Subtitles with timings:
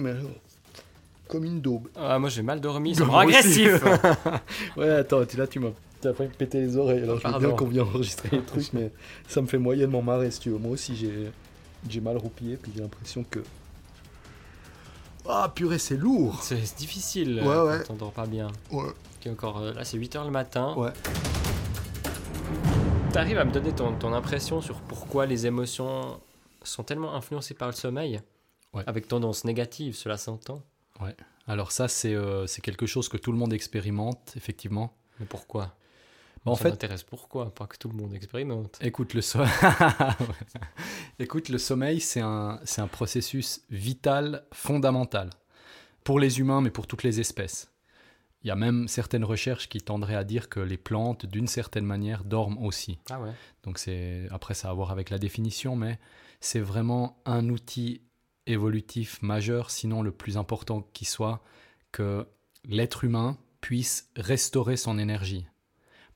[0.00, 0.14] mais
[1.28, 1.88] comme une daube.
[1.96, 3.02] Ah, moi j'ai mal dormi, aussi.
[3.02, 3.82] agressif.
[4.76, 5.70] Ouais, attends, tu- là, tu m'as
[6.00, 7.02] t'as failli péter les oreilles.
[7.04, 8.90] Alors, je veux bien qu'on vienne enregistrer les trucs, mais
[9.28, 10.58] ça me fait moyennement marrer, si tu veux.
[10.58, 11.30] Moi aussi, j'ai
[11.88, 13.40] j'ai mal roupillé, puis j'ai l'impression que.
[15.28, 17.84] Ah, purée, c'est lourd C'est c'est difficile Ouais, euh, ouais.
[17.86, 18.48] quand on dort pas bien.
[18.72, 18.88] Ouais.
[19.30, 20.74] Encore, euh, là c'est 8h le matin.
[20.76, 20.90] Ouais.
[23.12, 26.18] T'arrives à me donner ton, ton impression sur pourquoi les émotions
[26.64, 28.20] sont tellement influencées par le sommeil?
[28.74, 28.82] Ouais.
[28.86, 30.62] Avec tendance négative, cela s'entend.
[31.46, 34.94] Alors, ça, c'est euh, quelque chose que tout le monde expérimente, effectivement.
[35.18, 35.74] Mais pourquoi?
[36.44, 38.78] Bah, en Ça fait, m'intéresse pourquoi, pas que tout le monde expérimente.
[38.80, 39.40] Écoute, le, so-
[41.18, 45.30] Écoute, le sommeil, c'est un, un processus vital, fondamental,
[46.04, 47.70] pour les humains, mais pour toutes les espèces.
[48.44, 51.84] Il y a même certaines recherches qui tendraient à dire que les plantes, d'une certaine
[51.86, 52.98] manière, dorment aussi.
[53.10, 53.30] Ah ouais
[53.62, 56.00] Donc c'est après ça a à voir avec la définition, mais
[56.40, 58.00] c'est vraiment un outil
[58.46, 61.42] évolutif majeur, sinon le plus important qui soit,
[61.92, 62.26] que
[62.64, 65.46] l'être humain puisse restaurer son énergie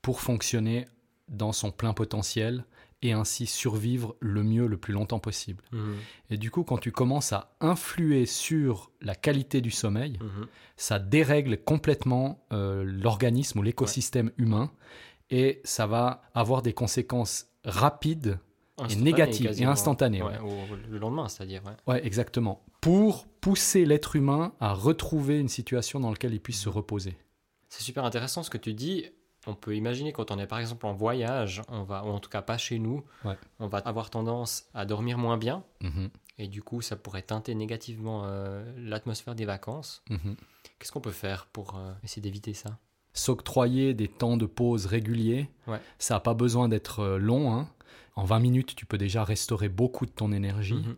[0.03, 0.87] pour fonctionner
[1.29, 2.65] dans son plein potentiel
[3.03, 5.63] et ainsi survivre le mieux le plus longtemps possible.
[5.73, 5.97] Mhm,
[6.31, 10.47] Et du coup, quand tu commences à influer sur la qualité du sommeil, mhm.
[10.77, 14.73] ça dérègle complètement euh, l'organisme ou l'écosystème humain
[15.31, 18.39] et ça va avoir des conséquences rapides
[18.85, 19.65] et négatives et.
[20.23, 21.63] Ouais, Ouais, au- le lendemain, c'est-à-dire.
[21.65, 21.95] Ouais.
[21.95, 22.63] Ouais, exactement.
[22.81, 27.17] Pour pousser l'être humain à retrouver une situation dans laquelle il puisse se reposer.
[27.69, 29.07] C'est super intéressant ce que tu dis.
[29.49, 32.29] On peut imaginer quand on est par exemple en voyage, on va, ou en tout
[32.31, 33.05] cas pas chez nous,
[33.61, 35.63] on va avoir tendance à dormir moins bien.
[35.83, 40.03] Mhm, Et du coup, ça pourrait teinter négativement euh, l'atmosphère des vacances.
[40.11, 40.35] mhm.
[40.79, 42.79] Qu'est-ce qu'on peut faire pour euh, essayer d'éviter ça?
[43.15, 45.49] S'octroyer des temps de pause réguliers,
[45.99, 47.55] ça n'a pas besoin d'être euh, long.
[47.55, 47.69] hein.
[48.17, 50.75] En 20 minutes, tu peux déjà restaurer beaucoup de ton énergie.
[50.75, 50.97] Mhm.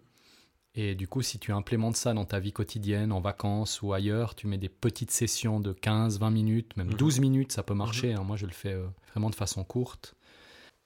[0.75, 4.35] Et du coup, si tu implémentes ça dans ta vie quotidienne, en vacances ou ailleurs,
[4.37, 6.95] tu mets des petites sessions de 15, 20 minutes, même Mhm.
[6.95, 8.13] 12 minutes, ça peut marcher.
[8.15, 8.23] hein.
[8.23, 10.15] Moi, je le fais euh, vraiment de façon courte.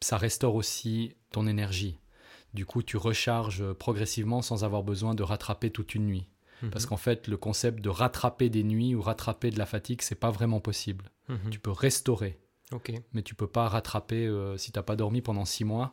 [0.01, 1.99] Ça restaure aussi ton énergie.
[2.55, 6.29] Du coup, tu recharges euh, progressivement sans avoir besoin de rattraper toute une nuit.
[6.71, 6.91] Parce Mhm.
[6.91, 10.31] qu'en fait, le concept de rattraper des nuits ou rattraper de la fatigue, c'est pas
[10.31, 11.11] vraiment possible.
[11.29, 11.51] Mhm.
[11.51, 12.39] Tu peux restaurer,
[13.13, 15.93] mais tu peux pas rattraper euh, si t'as pas dormi pendant six mois.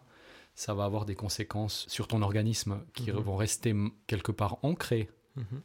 [0.60, 3.20] Ça va avoir des conséquences sur ton organisme qui Mhm.
[3.20, 3.74] vont rester
[4.08, 5.10] quelque part ancrées.
[5.38, 5.62] Mhm.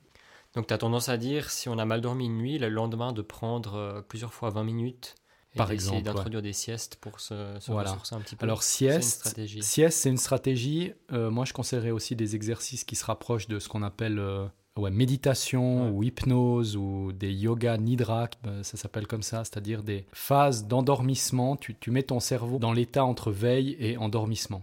[0.55, 3.13] Donc, tu as tendance à dire, si on a mal dormi une nuit, le lendemain,
[3.13, 5.17] de prendre euh, plusieurs fois 20 minutes
[5.53, 6.03] et Par exemple, ouais.
[6.05, 7.91] d'introduire des siestes pour se, se Voilà.
[7.91, 8.45] ressourcer un petit peu.
[8.45, 10.93] Alors sieste, sieste c'est une stratégie.
[11.13, 14.47] Euh, moi, je conseillerais aussi des exercices qui se rapprochent de ce qu'on appelle euh,
[14.77, 15.91] ouais, méditation Ouais.
[15.91, 21.57] ou hypnose ou des yoga nidra, euh, ça s'appelle comme ça, c'est-à-dire des phases d'endormissement.
[21.57, 24.63] Tu, tu mets ton cerveau dans l'état entre veille et endormissement.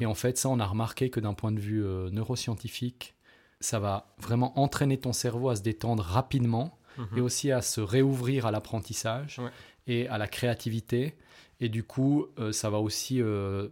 [0.00, 3.14] Et en fait, ça, on a remarqué que d'un point de vue euh, neuroscientifique,
[3.60, 7.18] ça va vraiment entraîner ton cerveau à se détendre rapidement Mhm.
[7.18, 9.50] et aussi à se réouvrir à l'apprentissage Ouais.
[9.86, 11.14] et à la créativité.
[11.60, 13.68] Et du coup, euh, ça va aussi euh,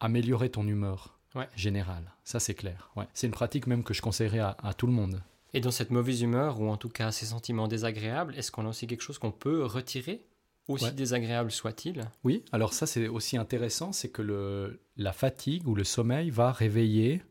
[0.00, 1.48] améliorer ton humeur Ouais.
[1.56, 2.12] générale.
[2.24, 2.90] Ça, c'est clair.
[2.96, 3.06] Ouais.
[3.14, 5.22] C'est une pratique même que je conseillerais à, à tout le monde.
[5.52, 8.68] Et dans cette mauvaise humeur, ou en tout cas ces sentiments désagréables, est-ce qu'on a
[8.70, 10.24] aussi quelque chose qu'on peut retirer?
[10.70, 10.92] Aussi Ouais.
[10.92, 15.84] désagréable soit-il Oui, alors ça, c'est aussi intéressant, c'est que le, la fatigue ou le
[15.84, 17.22] sommeil va réveiller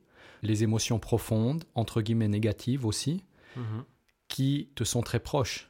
[0.42, 3.24] les émotions profondes, entre guillemets négatives aussi,
[3.56, 3.84] Mhm.
[4.28, 5.70] qui te sont très proches,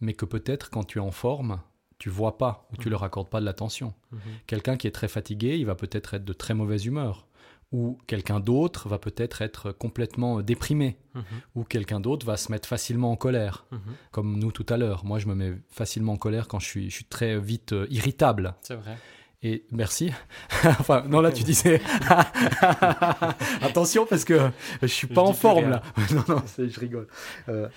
[0.00, 1.60] mais que peut-être quand tu es en forme,
[1.98, 2.92] tu vois pas ou tu Mhm.
[2.92, 3.94] leur accordes pas de l'attention.
[4.10, 4.18] Mhm.
[4.46, 7.26] Quelqu'un qui est très fatigué, il va peut-être être de très mauvaise humeur.
[7.72, 10.98] Ou quelqu'un d'autre va peut-être être complètement déprimé.
[11.14, 11.22] Mhm.
[11.54, 13.80] Ou quelqu'un d'autre va se mettre facilement en colère, Mhm.
[14.10, 15.04] comme nous tout à l'heure.
[15.04, 17.86] Moi, je me mets facilement en colère quand je suis, je suis très vite euh,
[17.90, 18.54] irritable.
[18.62, 18.96] C'est vrai.
[19.42, 20.12] Et merci.
[20.64, 21.80] enfin, non, là, tu disais.
[23.62, 24.50] Attention, parce que
[24.82, 25.82] je suis Je pas en forme, là.
[26.12, 27.08] non, non, je rigole.
[27.48, 27.68] Euh,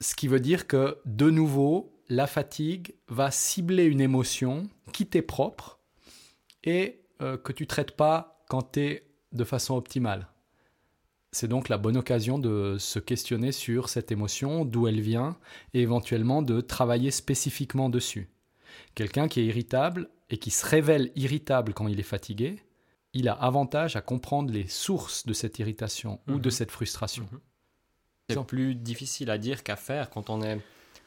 [0.00, 5.22] ce qui veut dire que, de nouveau, la fatigue va cibler une émotion qui t'est
[5.22, 5.78] propre
[6.64, 10.28] et euh, que tu traites pas quand tu es de façon optimale.
[11.32, 15.36] C'est donc la bonne occasion de se questionner sur cette émotion, d'où elle vient,
[15.74, 18.28] et éventuellement de travailler spécifiquement dessus.
[18.94, 22.60] Quelqu'un qui est irritable et qui se révèle irritable quand il est fatigué,
[23.14, 26.50] il a avantage à comprendre les sources de cette irritation ou de Mhm.
[26.50, 27.28] cette frustration.
[28.28, 28.44] C'est Non.
[28.44, 30.58] plus difficile à dire qu'à faire quand on est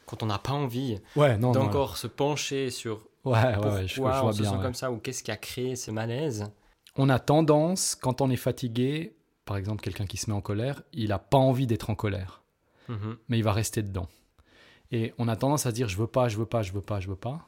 [0.06, 1.64] quand on n'a pas envie Ouais, non, non.
[1.64, 4.50] d'encore se pencher sur Ouais, ouais, pourquoi ouais, je, je on vois se bien.
[4.50, 4.62] sent ouais.
[4.62, 6.50] comme ça ou qu'est-ce qui a créé ce malaise.
[6.98, 10.82] On a tendance, quand on est fatigué, par exemple quelqu'un qui se met en colère,
[10.92, 12.42] il n'a pas envie d'être en colère,
[12.88, 13.16] Mhm.
[13.28, 14.08] mais il va rester dedans.
[14.90, 16.98] Et on a tendance à dire je veux pas, je veux pas, je veux pas,
[17.00, 17.46] je veux pas,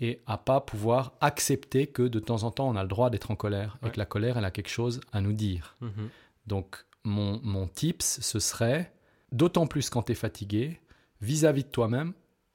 [0.00, 3.30] et à pas pouvoir accepter que de temps en temps on a le droit d'être
[3.30, 5.76] en colère et que la colère elle a quelque chose à nous dire.
[5.80, 6.08] Mhm.
[6.46, 8.92] Donc mon, mon tips ce serait
[9.32, 10.80] d'autant plus quand tu es fatigué,
[11.20, 12.12] vis-à-vis de toi-même,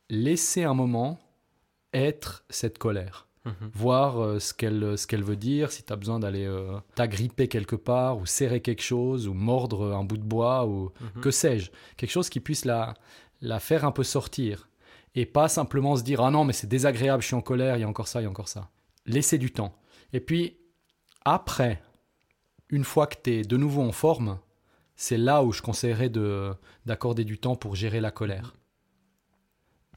[0.09, 1.17] laisser un moment
[1.93, 3.27] être cette colère.
[3.45, 3.69] Mhm.
[3.73, 7.47] Voir euh, ce qu'elle ce qu'elle veut dire, si tu as besoin d'aller euh, t'agripper
[7.47, 11.21] quelque part, ou serrer quelque chose, ou mordre un bout de bois, ou Mhm.
[11.21, 11.71] que sais-je.
[11.95, 12.93] Quelque chose qui puisse la,
[13.41, 14.67] la faire un peu sortir.
[15.15, 17.81] Et pas simplement se dire Ah non, mais c'est désagréable, je suis en colère, il
[17.81, 18.69] y a encore ça, il y a encore ça.
[19.05, 19.73] Laisser du temps.
[20.13, 20.57] Et puis,
[21.25, 21.81] après,
[22.69, 24.37] une fois que tu es de nouveau en forme,
[24.95, 26.53] c'est là où je conseillerais de-
[26.85, 28.53] d'accorder du temps pour gérer la colère.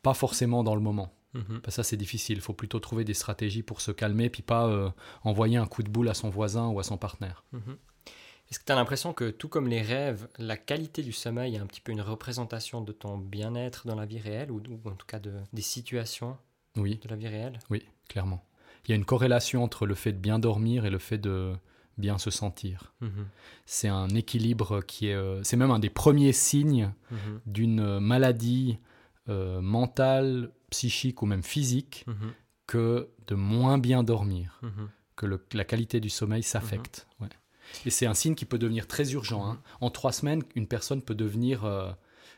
[0.02, 1.12] Pas forcément dans le moment.
[1.34, 1.60] Mhm.
[1.64, 2.38] Bah, ça, c'est difficile.
[2.38, 4.90] Il faut plutôt trouver des stratégies pour se calmer, puis pas euh,
[5.24, 7.44] envoyer un coup de boule à son voisin ou à son partenaire.
[7.52, 7.76] Mhm.
[8.50, 11.58] Est-ce que tu as l'impression que, tout comme les rêves, la qualité du sommeil est
[11.58, 14.94] un petit peu une représentation de ton bien-être dans la vie réelle, ou, ou en
[14.94, 16.36] tout cas de, des situations
[16.76, 17.58] Oui, de la vie réelle?
[17.70, 18.44] Oui, clairement.
[18.84, 21.54] Il y a une corrélation entre le fait de bien dormir et le fait de
[21.96, 22.92] bien se sentir.
[23.00, 23.26] Mhm.
[23.64, 25.14] C'est un équilibre qui est...
[25.14, 26.92] euh, c'est même un des premiers signes
[27.46, 28.78] d'une maladie
[29.28, 32.32] euh, mentale, psychique ou même physique Mhm.
[32.66, 34.88] que de moins bien dormir, Mhm.
[35.16, 37.06] que le- la qualité du sommeil s'affecte.
[37.20, 37.28] Ouais.
[37.86, 39.44] Et c'est un signe qui peut devenir très urgent.
[39.46, 39.60] hein.
[39.80, 41.64] En trois semaines, une personne peut devenir...
[41.64, 41.90] euh,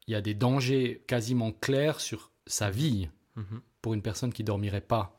[0.06, 3.60] il y a des dangers quasiment clairs sur sa vie Mhm.
[3.80, 5.18] pour une personne qui dormirait pas.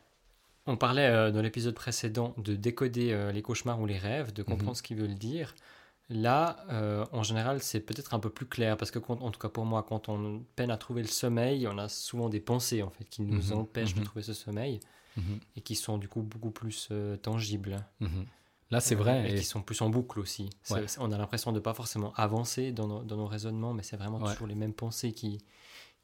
[0.68, 4.44] On parlait euh, dans l'épisode précédent de décoder euh, les cauchemars ou les rêves, de
[4.44, 4.76] comprendre Mhm.
[4.76, 5.56] ce qu'ils veulent dire.
[6.10, 9.40] Là, euh, en général, c'est peut-être un peu plus clair parce que, quand- en tout
[9.40, 12.84] cas pour moi, quand on peine à trouver le sommeil, on a souvent des pensées
[12.84, 14.02] en fait qui nous Mhm, empêchent mhm.
[14.02, 14.80] de trouver ce sommeil
[15.18, 17.84] Mhm, et qui sont du coup beaucoup plus euh, tangibles.
[18.02, 18.25] mhm.
[18.72, 19.30] Là, c'est Euh, vrai.
[19.31, 20.50] Et, et- qui sont plus en boucle aussi.
[20.69, 20.86] Ouais.
[21.00, 24.19] on a l'impression de pas forcément avancer dans nos, dans nos raisonnements, mais c'est vraiment
[24.19, 24.31] Ouais.
[24.34, 25.40] toujours les mêmes pensées qui,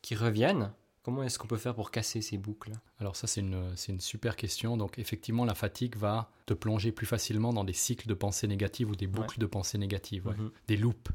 [0.01, 0.71] qui reviennent.
[1.03, 4.35] Comment est-ce qu'on peut faire pour casser ces boucles Alors ça, c'est une, une super
[4.35, 4.77] question.
[4.77, 8.89] Donc effectivement, la fatigue va te plonger plus facilement dans des cycles de pensée négatives
[8.89, 10.35] ou des boucles de pensée négatives, ouais.
[10.35, 10.51] Mhm.
[10.67, 11.11] des loops.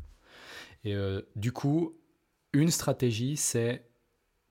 [0.84, 1.96] Et euh, du coup,
[2.52, 3.86] une stratégie, c'est,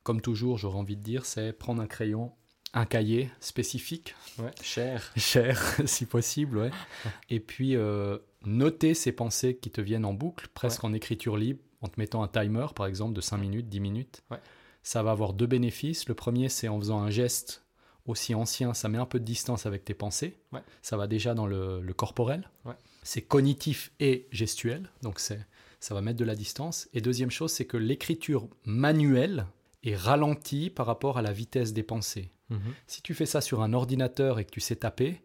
[0.03, 2.31] comme toujours, j'aurais envie de dire, c'est prendre un crayon,
[2.73, 5.11] un cahier spécifique, Ouais, cher.
[5.17, 6.71] cher si possible, ouais.
[7.29, 11.59] et puis euh, noter ces pensées qui te viennent en boucle, presque en écriture libre,
[11.81, 14.23] en te mettant un timer, par exemple, de 5 minutes, 10 minutes.
[14.31, 14.39] Ouais.
[14.87, 16.07] Ça va avoir deux bénéfices.
[16.07, 17.63] Le premier, c'est en faisant un geste
[18.05, 20.37] aussi ancien, ça met un peu de distance avec tes pensées.
[20.53, 20.61] Ouais.
[20.83, 22.47] Ça va déjà dans le, le corporel.
[22.65, 22.75] Ouais.
[23.01, 25.43] C'est cognitif et gestuel, donc c'est,
[25.79, 26.87] ça va mettre de la distance.
[26.93, 29.47] Et deuxième chose, c'est que l'écriture manuelle
[29.83, 32.29] est ralentie par rapport à la vitesse des pensées.
[32.51, 32.59] Mhm.
[32.85, 35.23] Si tu fais ça sur un ordinateur et que tu sais taper,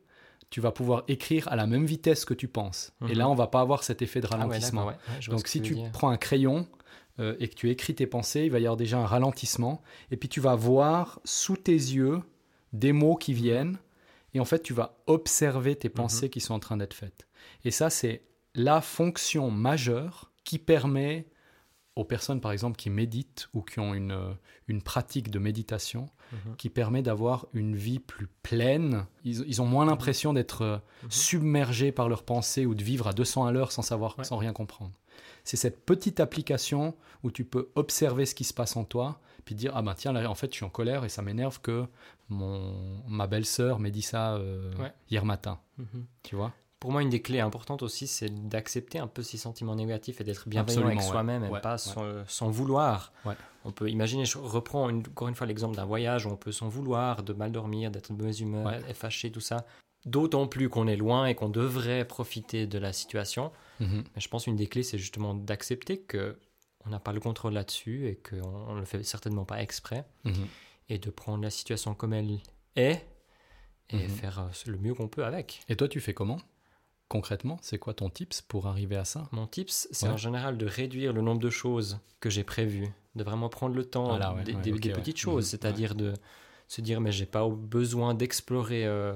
[0.48, 2.92] tu vas pouvoir écrire à la même vitesse que tu penses.
[3.02, 3.18] Et Mhm.
[3.18, 4.86] là, on va pas avoir cet effet de Ah ouais, ralentissement.
[4.86, 4.94] ouais.
[5.08, 6.66] Ouais, Donc si tu prends un crayon
[7.18, 9.82] euh, et que tu écris tes pensées, il va y avoir déjà un ralentissement.
[10.10, 12.20] Et puis tu vas voir sous tes yeux
[12.72, 13.78] des mots qui viennent.
[14.32, 16.30] Et en fait, tu vas observer tes pensées Mhm.
[16.30, 17.26] qui sont en train d'être faites.
[17.64, 18.22] Et ça, c'est
[18.54, 21.26] la fonction majeure qui permet
[22.00, 24.32] aux personnes, par exemple, qui méditent ou qui ont une, euh,
[24.68, 26.56] une pratique de méditation, Mhm.
[26.56, 29.04] qui permet d'avoir une vie plus pleine.
[29.24, 31.10] Ils, ils ont moins l'impression d'être euh, Mhm.
[31.10, 34.24] submergés par leurs pensées ou de vivre à 200 à l'heure sans savoir, Ouais.
[34.24, 34.92] sans rien comprendre.
[35.44, 36.94] C'est cette petite application
[37.24, 40.12] où tu peux observer ce qui se passe en toi, puis dire ah ben tiens
[40.12, 41.84] là en fait je suis en colère et ça m'énerve que
[42.28, 44.92] mon ma belle-sœur m'ait dit ça euh, Ouais.
[45.10, 45.58] hier matin.
[45.78, 46.06] Mhm.
[46.22, 46.52] Tu vois?
[46.80, 50.24] Pour moi, une des clés importantes aussi, c'est d'accepter un peu ces sentiments négatifs et
[50.24, 51.04] d'être bienveillant avec ouais.
[51.04, 51.78] soi-même et Ouais, pas ouais.
[51.78, 53.12] sans, sans vouloir.
[53.64, 56.52] On peut imaginer, je reprends une- encore une fois l'exemple d'un voyage où on peut
[56.52, 59.66] s'en vouloir, de mal dormir, d'être de mauvaise humeur, être fâché, tout ça.
[60.06, 63.52] D'autant plus qu'on est loin et qu'on devrait profiter de la situation.
[63.80, 64.02] Mhm.
[64.14, 66.38] Mais je pense une des clés, c'est justement d'accepter que
[66.86, 70.46] on n'a pas le contrôle là-dessus et qu'on ne le fait certainement pas exprès Mhm.
[70.88, 72.38] et de prendre la situation comme elle
[72.76, 73.04] est
[73.90, 74.08] et Mhm.
[74.08, 75.60] faire euh, le mieux qu'on peut avec.
[75.68, 76.38] Et toi tu fais comment?
[77.10, 79.28] Concrètement C'est quoi ton tips pour arriver à ça?
[79.32, 80.12] Mon tips, c'est Ouais.
[80.14, 83.84] en général de réduire le nombre de choses que j'ai prévues, de vraiment prendre le
[83.84, 84.94] temps Voilà, ouais, des, ouais, des- ok, des ouais.
[84.94, 86.14] petites choses, Mhm, c'est-à-dire de
[86.68, 89.12] se dire mais j'ai pas besoin d'explorer euh,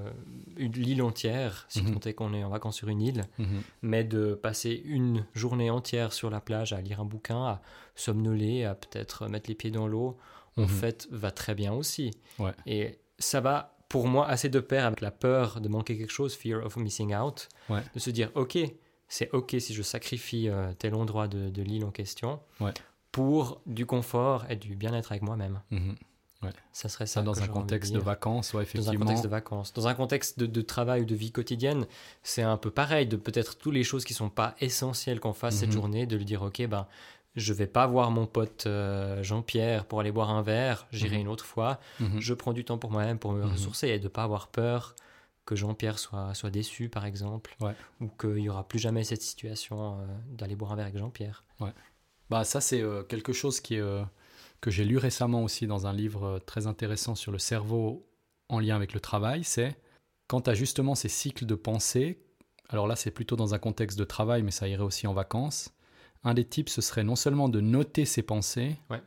[0.56, 1.94] une- l'île entière, si Mhm.
[1.94, 3.62] compter qu'on est en vacances sur une île, Mhm.
[3.82, 7.62] mais de passer une journée entière sur la plage à lire un bouquin, à
[7.94, 10.16] somnoler, à peut-être mettre les pieds dans l'eau,
[10.56, 12.10] en fait, va très bien aussi.
[12.66, 16.34] Et ça va pour moi assez de pair avec la peur de manquer quelque chose,
[16.34, 17.82] fear of missing out, Ouais.
[17.94, 18.58] de se dire ok,
[19.08, 22.72] c'est ok si je sacrifie euh, tel endroit de, de l'île en question Ouais.
[23.12, 25.60] pour du confort et du bien-être avec moi-même.
[25.70, 25.94] Mhm.
[26.72, 27.22] Ça serait ça.
[27.22, 29.04] Dans un contexte de vacances, ouais, Dans un effectivement.
[29.06, 29.72] contexte de vacances.
[29.72, 31.86] Dans un contexte de, de travail ou de vie quotidienne,
[32.22, 35.56] c'est un peu pareil, de peut-être toutes les choses qui sont pas essentielles qu'on fasse
[35.56, 35.74] cette Mhm.
[35.74, 36.86] journée, de lui dire, ok, ben,
[37.36, 41.22] je vais pas voir mon pote euh, Jean-Pierre pour aller boire un verre, j'irai Mhm.
[41.22, 42.20] une autre fois, Mhm.
[42.20, 43.52] je prends du temps pour moi-même pour me Mhm.
[43.52, 44.94] ressourcer et de pas avoir peur
[45.44, 47.74] que Jean-Pierre soit, soit déçu, par exemple, Ouais.
[48.00, 51.44] ou qu'il y aura plus jamais cette situation euh, d'aller boire un verre avec Jean-Pierre.
[51.60, 51.72] Ouais.
[52.30, 53.78] Bah ça c'est euh, quelque chose qui
[54.62, 58.06] que j'ai lu récemment aussi dans un livre très intéressant sur le cerveau
[58.48, 59.76] en lien avec le travail, c'est
[60.26, 62.18] quand tu as justement ces cycles de pensée,
[62.70, 65.73] alors là c'est plutôt dans un contexte de travail mais ça irait aussi en vacances,
[66.24, 69.00] un des types ce serait non seulement de noter ses pensées, Ouais.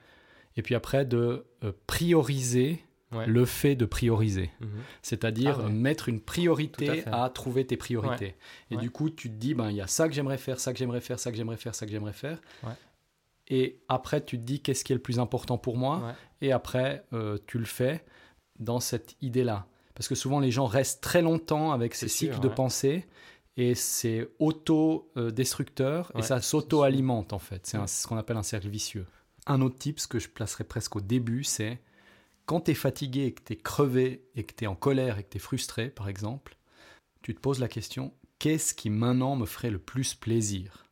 [0.55, 2.83] et puis après de euh, prioriser
[3.13, 3.25] Ouais.
[3.25, 4.51] le fait de prioriser.
[4.59, 4.67] Mhm.
[5.01, 5.71] C'est-à-dire Ah ouais.
[5.71, 8.35] mettre une à priorité à, trouver tes priorités.
[8.69, 10.73] Et du coup, tu te dis, ben, il y a ça que j'aimerais faire, ça
[10.73, 12.41] que j'aimerais faire, ça que j'aimerais faire, ça que j'aimerais faire.
[13.47, 16.15] Et après, tu te dis, qu'est-ce qui est le plus important pour moi?
[16.41, 18.03] Et après, euh, tu le fais
[18.59, 19.67] dans cette idée-là.
[19.95, 23.05] Parce que souvent, les gens restent très longtemps avec ces sûr, cycles de pensée.
[23.57, 27.65] Et c'est auto-destructeur et ça s'auto-alimente en fait.
[27.65, 29.05] C'est ce qu'on appelle un cercle vicieux.
[29.45, 31.79] Un autre type, ce que je placerais presque au début, c'est
[32.45, 35.17] quand tu es fatigué et que tu es crevé et que tu es en colère
[35.17, 36.57] et que tu es frustré, par exemple,
[37.21, 40.85] tu te poses la question qu'est-ce qui maintenant me ferait le plus plaisir?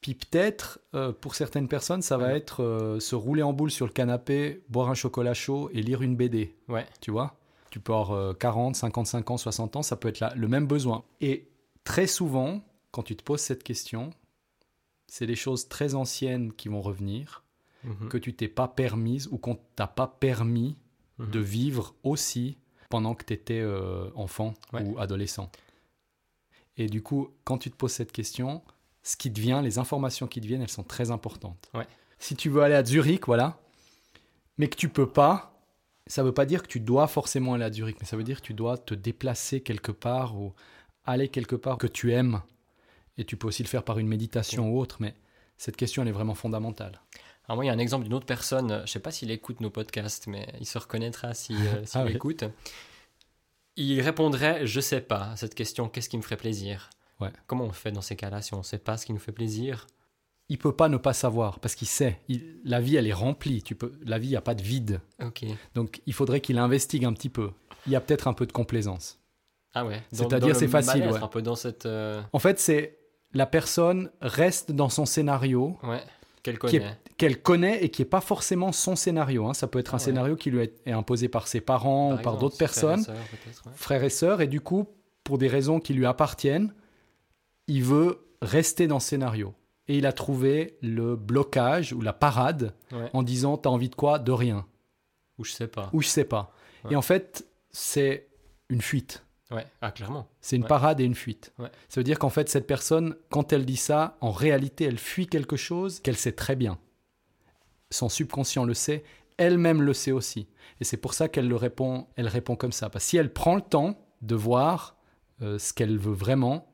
[0.00, 2.36] Puis peut-être, euh, pour certaines personnes, ça va Ouais.
[2.36, 6.02] être euh, se rouler en boule sur le canapé, boire un chocolat chaud et lire
[6.02, 6.54] une BD.
[6.68, 6.86] Ouais.
[7.00, 7.36] Tu vois?
[7.70, 10.66] Tu peux avoir euh, 40, 55 ans, 60 ans, ça peut être là, le même
[10.66, 11.04] besoin.
[11.22, 11.48] Et
[11.84, 14.10] très souvent, quand tu te poses cette question,
[15.06, 17.44] c'est des choses très anciennes qui vont revenir,
[17.84, 18.08] Mhm.
[18.08, 20.76] que tu t'es pas permises ou qu'on t'a pas permis
[21.18, 21.30] Mhm.
[21.30, 22.56] de vivre aussi
[22.90, 23.62] pendant que tu étais
[24.14, 24.82] enfant Ouais.
[24.82, 25.50] ou adolescent.
[26.76, 28.62] Et du coup, quand tu te poses cette question,
[29.02, 31.70] ce qui te vient, les informations qui te viennent, elles sont très importantes.
[31.74, 31.86] Ouais.
[32.18, 33.60] Si tu veux aller à Zurich, voilà,
[34.58, 35.60] mais que tu peux pas,
[36.06, 38.40] ça veut pas dire que tu dois forcément aller à Zurich, mais ça veut dire
[38.40, 40.52] que tu dois te déplacer quelque part ou
[41.04, 42.40] aller quelque part que tu aimes.
[43.16, 45.14] Et tu peux aussi le faire par une méditation ou autre, mais
[45.56, 47.00] cette question, elle est vraiment fondamentale.
[47.46, 49.30] Alors moi, il y a un exemple d'une autre personne, je ne sais pas s'il
[49.30, 52.12] écoute nos podcasts, mais il se reconnaîtra si, euh, s'il Ah oui.
[52.12, 52.44] écoute.
[53.76, 56.90] Il répondrait, je sais pas, à cette question, qu'est-ce qui me ferait plaisir?
[57.20, 57.30] Ouais.
[57.46, 59.32] Comment on fait dans ces cas-là si on ne sait pas ce qui nous fait
[59.32, 59.86] plaisir?
[60.48, 62.20] Il peut pas ne pas savoir parce qu'il sait.
[62.28, 63.62] Il- la vie, elle est remplie.
[63.62, 65.00] Tu peux, la vie, il n'y a pas de vide.
[65.22, 65.44] Ok.
[65.74, 67.50] Donc, il faudrait qu'il investigue un petit peu.
[67.86, 69.20] Il y a peut-être un peu de complaisance.
[69.74, 70.02] Ah ouais.
[70.12, 71.22] C'est-à-dire, c'est facile, ouais.
[71.22, 71.86] Un peu dans cette...
[71.86, 72.98] euh, En fait, c'est
[73.32, 76.00] la personne reste dans son scénario Ouais,
[76.44, 76.96] qu'elle connaît.
[77.18, 79.46] qu'elle connaît et qui est pas forcément son scénario.
[79.48, 79.54] hein.
[79.54, 80.04] Ça peut être Ah un ouais.
[80.04, 83.16] scénario qui lui est, imposé par ses parents ou par d'autres frères et personnes, sœurs,
[83.30, 83.72] peut-être, ouais.
[83.74, 84.86] frères et sœurs, et du coup,
[85.24, 86.72] pour des raisons qui lui appartiennent,
[87.66, 89.54] il veut rester dans ce scénario.
[89.88, 93.10] Et il a trouvé le blocage ou la parade Ouais.
[93.12, 94.18] en disant T'as envie de quoi?
[94.18, 94.64] De rien.
[95.38, 95.90] Ou je sais pas.
[95.92, 96.52] ou je sais pas.
[96.90, 98.28] Et en fait, c'est
[98.70, 99.23] une fuite.
[99.50, 100.26] Ouais, ah clairement.
[100.40, 100.68] C'est une Ouais.
[100.68, 101.52] parade et une fuite.
[101.58, 101.68] Ouais.
[101.88, 105.26] Ça veut dire qu'en fait, cette personne, quand elle dit ça, en réalité, elle fuit
[105.26, 106.78] quelque chose qu'elle sait très bien.
[107.90, 109.04] Son subconscient le sait,
[109.36, 110.48] elle-même le sait aussi.
[110.80, 112.88] Et c'est pour ça qu'elle le répond, elle répond comme ça.
[112.88, 114.96] Parce que si elle prend le temps de voir
[115.42, 116.66] euh, ce qu'elle veut vraiment,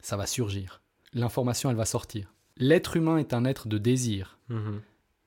[0.00, 0.82] ça va surgir.
[1.12, 2.34] L'information, elle va sortir.
[2.56, 4.38] L'être humain est un être de désir.
[4.48, 4.80] Mhm.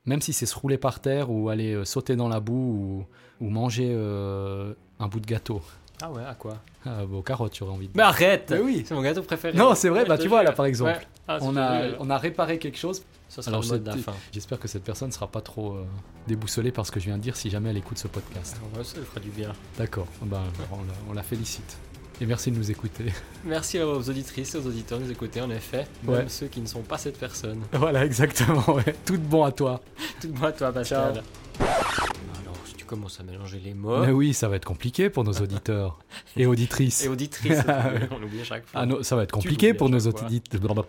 [0.06, 3.06] Même si c'est se rouler par terre ou aller euh, sauter dans la boue
[3.40, 5.62] ou, ou manger euh, un bout de gâteau.
[6.02, 8.60] Ah ouais, à quoi Ah, bah, aux carottes, tu aurais envie de Mais arrête Mais
[8.60, 8.84] oui.
[8.86, 9.58] C'est mon gâteau préféré.
[9.58, 10.92] Non, c'est vrai, Ouais, bah tu vois, là, par exemple.
[10.92, 11.08] Ouais.
[11.28, 11.98] Ah, on, a, jure.
[12.00, 13.04] on a réparé quelque chose.
[13.30, 13.80] Ça sera Alors.
[14.32, 15.86] J'espère que cette personne ne sera pas trop euh,
[16.28, 18.58] déboussolée par ce que je viens de dire si jamais elle écoute ce podcast.
[18.62, 19.54] Ah, ouais, ça lui fera du bien.
[19.78, 20.42] D'accord, on, la,
[21.10, 21.78] on la félicite.
[22.22, 23.06] Et merci de nous écouter.
[23.44, 25.88] Merci aux auditrices et aux auditeurs de nous écouter, en effet.
[26.04, 26.26] Même Ouais.
[26.28, 27.62] ceux qui ne sont pas cette personne.
[27.74, 28.64] voilà, exactement.
[28.76, 28.96] Ouais.
[29.06, 29.82] Tout de bon à toi.
[30.22, 31.00] Tout de moi, toi, Pascal.
[31.12, 31.24] Alors,
[32.94, 34.06] commences à mélanger les mots.
[34.06, 35.98] Mais oui, ça va être compliqué pour nos auditeurs
[36.38, 37.04] et auditrices.
[37.04, 37.64] Et auditrices,
[38.12, 38.82] on l'oublie à chaque fois.
[38.82, 40.86] Ah non, ça va être compliqué pour nos auditeurs.